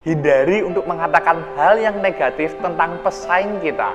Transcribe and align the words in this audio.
Hindari 0.00 0.64
untuk 0.64 0.88
mengatakan 0.88 1.44
hal 1.60 1.76
yang 1.76 2.00
negatif 2.00 2.56
tentang 2.64 2.96
pesaing 3.04 3.60
kita. 3.60 3.92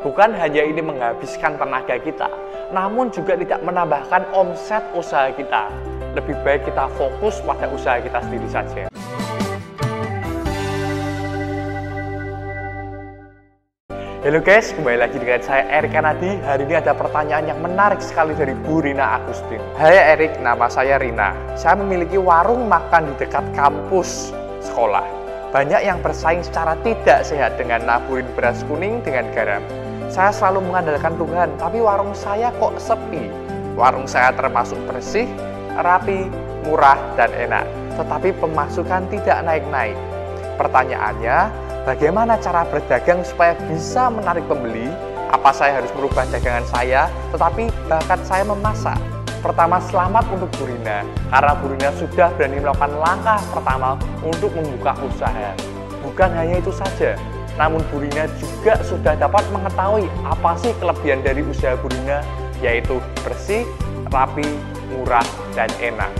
Bukan 0.00 0.32
hanya 0.32 0.64
ini 0.64 0.80
menghabiskan 0.80 1.60
tenaga 1.60 2.00
kita, 2.00 2.24
namun 2.72 3.12
juga 3.12 3.36
tidak 3.36 3.60
menambahkan 3.60 4.32
omset 4.32 4.80
usaha 4.96 5.28
kita. 5.36 5.68
Lebih 6.16 6.40
baik 6.40 6.64
kita 6.72 6.88
fokus 6.96 7.44
pada 7.44 7.68
usaha 7.68 8.00
kita 8.00 8.24
sendiri 8.24 8.48
saja. 8.48 8.88
Halo 14.24 14.40
guys, 14.40 14.72
kembali 14.72 15.04
lagi 15.04 15.20
dengan 15.20 15.44
saya 15.44 15.68
Erik 15.68 15.92
Kanadi. 15.92 16.32
Hari 16.48 16.64
ini 16.64 16.80
ada 16.80 16.96
pertanyaan 16.96 17.52
yang 17.52 17.60
menarik 17.60 18.00
sekali 18.00 18.32
dari 18.32 18.56
Bu 18.56 18.80
Rina 18.80 19.20
Agustin. 19.20 19.60
Hai 19.76 20.16
Erik, 20.16 20.32
nama 20.40 20.72
saya 20.72 20.96
Rina. 20.96 21.36
Saya 21.60 21.76
memiliki 21.76 22.16
warung 22.16 22.72
makan 22.72 23.12
di 23.12 23.28
dekat 23.28 23.44
kampus 23.52 24.32
sekolah. 24.64 25.21
Banyak 25.52 25.84
yang 25.84 26.00
bersaing 26.00 26.40
secara 26.40 26.72
tidak 26.80 27.28
sehat 27.28 27.60
dengan 27.60 27.84
naburin 27.84 28.24
beras 28.32 28.64
kuning 28.64 29.04
dengan 29.04 29.28
garam. 29.36 29.60
Saya 30.08 30.32
selalu 30.32 30.72
mengandalkan 30.72 31.12
Tuhan, 31.20 31.52
tapi 31.60 31.76
warung 31.84 32.16
saya 32.16 32.48
kok 32.56 32.80
sepi. 32.80 33.28
Warung 33.76 34.08
saya 34.08 34.32
termasuk 34.32 34.80
bersih, 34.88 35.28
rapi, 35.76 36.24
murah, 36.64 36.96
dan 37.20 37.28
enak. 37.36 37.68
Tetapi 38.00 38.32
pemasukan 38.40 39.04
tidak 39.12 39.44
naik-naik. 39.44 39.96
Pertanyaannya, 40.56 41.52
bagaimana 41.84 42.40
cara 42.40 42.64
berdagang 42.72 43.20
supaya 43.20 43.52
bisa 43.68 44.08
menarik 44.08 44.48
pembeli? 44.48 44.88
Apa 45.36 45.52
saya 45.52 45.84
harus 45.84 45.92
merubah 45.92 46.24
dagangan 46.32 46.64
saya, 46.64 47.12
tetapi 47.28 47.68
bakat 47.92 48.24
saya 48.24 48.44
memasak? 48.48 49.21
Pertama, 49.42 49.82
selamat 49.82 50.38
untuk 50.38 50.54
Burina, 50.54 51.02
karena 51.26 51.52
Burina 51.58 51.90
sudah 51.98 52.30
berani 52.38 52.62
melakukan 52.62 52.94
langkah 52.94 53.42
pertama 53.50 53.98
untuk 54.22 54.54
membuka 54.54 54.94
usaha. 55.02 55.50
Bukan 55.98 56.30
hanya 56.30 56.62
itu 56.62 56.70
saja, 56.70 57.18
namun 57.58 57.82
Burina 57.90 58.30
juga 58.38 58.78
sudah 58.86 59.18
dapat 59.18 59.42
mengetahui 59.50 60.06
apa 60.22 60.54
sih 60.62 60.70
kelebihan 60.78 61.26
dari 61.26 61.42
usaha 61.42 61.74
Burina, 61.74 62.22
yaitu 62.62 63.02
bersih, 63.26 63.66
rapi, 64.14 64.46
murah, 64.94 65.26
dan 65.58 65.66
enak. 65.82 66.14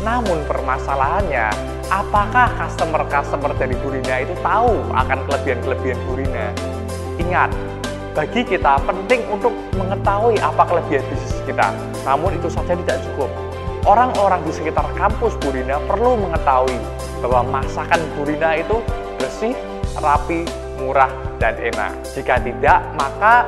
Namun 0.00 0.40
permasalahannya, 0.48 1.52
apakah 1.92 2.56
customer-customer 2.56 3.52
dari 3.60 3.76
Burina 3.84 4.24
itu 4.24 4.32
tahu 4.40 4.80
akan 4.96 5.18
kelebihan-kelebihan 5.28 6.00
Burina? 6.08 6.48
Ingat, 7.20 7.52
bagi 8.16 8.48
kita 8.48 8.80
penting 8.88 9.28
untuk 9.28 9.52
mengetahui 9.76 10.40
apa 10.40 10.64
kelebihan 10.64 11.04
bisnis 11.12 11.36
kita. 11.44 11.91
Namun 12.02 12.34
itu 12.36 12.48
saja 12.50 12.74
tidak 12.74 12.98
cukup. 13.10 13.30
Orang-orang 13.82 14.46
di 14.46 14.54
sekitar 14.54 14.86
kampus 14.94 15.34
Burina 15.42 15.82
perlu 15.90 16.14
mengetahui 16.14 16.78
bahwa 17.18 17.58
masakan 17.58 17.98
Burina 18.14 18.54
itu 18.54 18.78
bersih, 19.18 19.58
rapi, 19.98 20.46
murah, 20.78 21.10
dan 21.42 21.58
enak. 21.58 21.90
Jika 22.14 22.38
tidak, 22.46 22.78
maka 22.94 23.42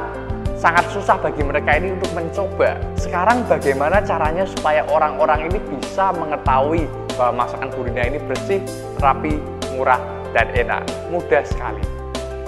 sangat 0.58 0.90
susah 0.90 1.22
bagi 1.22 1.46
mereka 1.46 1.78
ini 1.78 1.94
untuk 1.94 2.10
mencoba. 2.18 2.82
Sekarang 2.98 3.46
bagaimana 3.46 4.02
caranya 4.02 4.42
supaya 4.42 4.82
orang-orang 4.90 5.46
ini 5.54 5.58
bisa 5.70 6.10
mengetahui 6.10 6.90
bahwa 7.14 7.46
masakan 7.46 7.70
Burina 7.70 8.02
ini 8.02 8.18
bersih, 8.26 8.58
rapi, 8.98 9.38
murah, 9.70 10.02
dan 10.34 10.50
enak? 10.50 10.82
Mudah 11.14 11.46
sekali. 11.46 11.93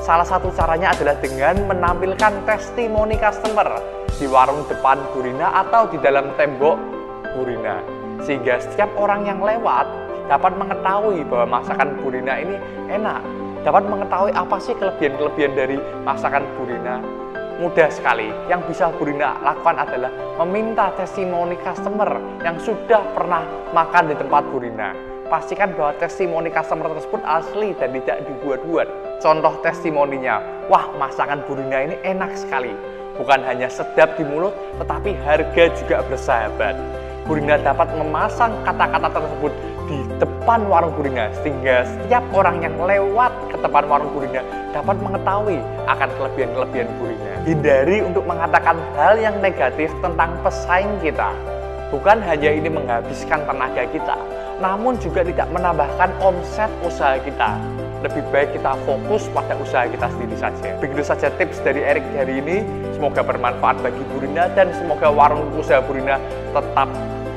Salah 0.06 0.22
satu 0.22 0.54
caranya 0.54 0.94
adalah 0.94 1.18
dengan 1.18 1.66
menampilkan 1.66 2.46
testimoni 2.46 3.18
customer 3.18 3.82
di 4.14 4.30
warung 4.30 4.62
depan 4.70 5.02
Burina 5.10 5.50
atau 5.66 5.90
di 5.90 5.98
dalam 5.98 6.30
tembok 6.38 6.78
Burina. 7.34 7.82
Sehingga 8.22 8.62
setiap 8.62 8.86
orang 8.94 9.26
yang 9.26 9.42
lewat 9.42 9.82
dapat 10.30 10.54
mengetahui 10.54 11.26
bahwa 11.26 11.58
masakan 11.58 11.98
Burina 11.98 12.38
ini 12.38 12.54
enak. 12.86 13.18
Dapat 13.66 13.82
mengetahui 13.90 14.30
apa 14.30 14.56
sih 14.62 14.78
kelebihan-kelebihan 14.78 15.58
dari 15.58 15.74
masakan 16.06 16.46
Burina. 16.54 17.02
Mudah 17.58 17.90
sekali. 17.90 18.30
Yang 18.46 18.62
bisa 18.70 18.94
Burina 18.94 19.42
lakukan 19.42 19.74
adalah 19.74 20.14
meminta 20.38 20.94
testimoni 20.94 21.58
customer 21.66 22.14
yang 22.46 22.54
sudah 22.62 23.02
pernah 23.10 23.42
makan 23.74 24.06
di 24.06 24.14
tempat 24.14 24.46
Burina 24.54 25.15
pastikan 25.26 25.74
bahwa 25.74 25.92
testimoni 25.98 26.48
customer 26.50 26.90
tersebut 26.96 27.20
asli 27.26 27.74
dan 27.78 27.94
tidak 28.02 28.26
dibuat-buat. 28.26 28.88
Contoh 29.18 29.54
testimoninya, 29.60 30.40
wah 30.70 30.86
masakan 30.96 31.42
Burina 31.44 31.86
ini 31.90 31.96
enak 32.06 32.34
sekali. 32.38 32.72
Bukan 33.16 33.42
hanya 33.48 33.66
sedap 33.66 34.14
di 34.20 34.24
mulut, 34.28 34.52
tetapi 34.76 35.16
harga 35.24 35.64
juga 35.78 36.04
bersahabat. 36.06 36.76
Burina 37.26 37.58
dapat 37.58 37.90
memasang 37.98 38.54
kata-kata 38.62 39.18
tersebut 39.18 39.50
di 39.90 39.98
depan 40.18 40.66
warung 40.66 40.94
Burina 40.94 41.30
sehingga 41.42 41.86
setiap 41.86 42.22
orang 42.34 42.62
yang 42.62 42.74
lewat 42.78 43.30
ke 43.50 43.56
depan 43.58 43.86
warung 43.86 44.10
Burina 44.14 44.42
dapat 44.70 44.98
mengetahui 45.02 45.58
akan 45.90 46.08
kelebihan-kelebihan 46.18 46.88
Burina. 46.98 47.32
Hindari 47.46 48.02
untuk 48.02 48.22
mengatakan 48.26 48.78
hal 48.94 49.18
yang 49.18 49.38
negatif 49.42 49.90
tentang 50.02 50.38
pesaing 50.42 50.90
kita. 51.02 51.30
Bukan 51.86 52.18
hanya 52.18 52.50
ini 52.50 52.66
menghabiskan 52.66 53.46
tenaga 53.46 53.86
kita, 53.94 54.18
namun 54.58 54.98
juga 54.98 55.22
tidak 55.22 55.46
menambahkan 55.54 56.10
omset 56.18 56.66
usaha 56.82 57.14
kita. 57.22 57.54
Lebih 58.02 58.26
baik 58.34 58.58
kita 58.58 58.74
fokus 58.82 59.30
pada 59.30 59.54
usaha 59.54 59.86
kita 59.86 60.10
sendiri 60.10 60.34
saja. 60.34 60.68
Begitu 60.82 61.02
saja 61.06 61.30
tips 61.38 61.62
dari 61.62 61.86
Erik 61.86 62.02
hari 62.18 62.42
ini. 62.42 62.66
Semoga 62.90 63.22
bermanfaat 63.22 63.86
bagi 63.86 64.02
Burina 64.10 64.50
dan 64.58 64.74
semoga 64.74 65.14
warung 65.14 65.46
usaha 65.54 65.78
Burina 65.78 66.18
tetap 66.50 66.90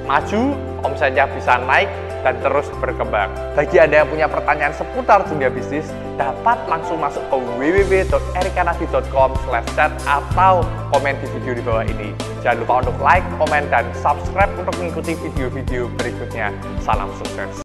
maju, 0.09 0.57
omsetnya 0.81 1.29
bisa 1.29 1.61
naik, 1.69 1.89
dan 2.25 2.33
terus 2.41 2.65
berkembang. 2.81 3.29
Bagi 3.53 3.77
Anda 3.77 4.01
yang 4.01 4.09
punya 4.09 4.25
pertanyaan 4.25 4.73
seputar 4.73 5.29
dunia 5.29 5.53
bisnis, 5.53 5.85
dapat 6.19 6.59
langsung 6.67 6.99
masuk 6.99 7.23
ke 7.31 7.37
www.erikanadi.com 7.55 9.31
chat 9.71 9.91
atau 10.03 10.59
komen 10.91 11.15
di 11.23 11.27
video 11.39 11.55
di 11.55 11.63
bawah 11.63 11.87
ini. 11.87 12.11
Jangan 12.43 12.57
lupa 12.59 12.73
untuk 12.83 12.97
like, 12.99 13.23
komen, 13.39 13.63
dan 13.71 13.87
subscribe 13.95 14.51
untuk 14.59 14.75
mengikuti 14.75 15.15
video-video 15.15 15.87
berikutnya. 15.95 16.51
Salam 16.83 17.07
sukses! 17.15 17.55